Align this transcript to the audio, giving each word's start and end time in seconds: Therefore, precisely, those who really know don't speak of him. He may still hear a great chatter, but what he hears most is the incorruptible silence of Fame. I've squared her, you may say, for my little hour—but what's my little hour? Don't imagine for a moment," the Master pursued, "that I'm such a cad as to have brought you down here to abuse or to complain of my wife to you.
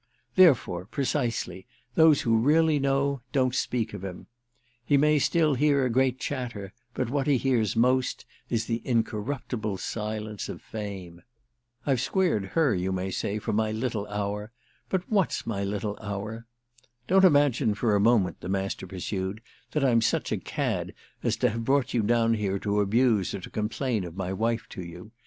Therefore, 0.33 0.85
precisely, 0.85 1.67
those 1.93 2.21
who 2.21 2.35
really 2.35 2.79
know 2.79 3.21
don't 3.31 3.53
speak 3.53 3.93
of 3.93 4.03
him. 4.03 4.25
He 4.83 4.97
may 4.97 5.19
still 5.19 5.53
hear 5.53 5.85
a 5.85 5.91
great 5.91 6.19
chatter, 6.19 6.73
but 6.95 7.11
what 7.11 7.27
he 7.27 7.37
hears 7.37 7.75
most 7.75 8.25
is 8.49 8.65
the 8.65 8.81
incorruptible 8.83 9.77
silence 9.77 10.49
of 10.49 10.59
Fame. 10.59 11.21
I've 11.85 12.01
squared 12.01 12.45
her, 12.57 12.73
you 12.73 12.91
may 12.91 13.11
say, 13.11 13.37
for 13.37 13.53
my 13.53 13.71
little 13.71 14.07
hour—but 14.07 15.03
what's 15.07 15.45
my 15.45 15.63
little 15.63 15.99
hour? 16.01 16.47
Don't 17.05 17.23
imagine 17.23 17.75
for 17.75 17.95
a 17.95 17.99
moment," 17.99 18.41
the 18.41 18.49
Master 18.49 18.87
pursued, 18.87 19.39
"that 19.69 19.85
I'm 19.85 20.01
such 20.01 20.31
a 20.31 20.37
cad 20.39 20.95
as 21.21 21.35
to 21.37 21.49
have 21.51 21.63
brought 21.63 21.93
you 21.93 22.01
down 22.01 22.33
here 22.33 22.57
to 22.57 22.79
abuse 22.81 23.35
or 23.35 23.39
to 23.39 23.51
complain 23.51 24.03
of 24.03 24.17
my 24.17 24.33
wife 24.33 24.65
to 24.69 24.81
you. 24.81 25.11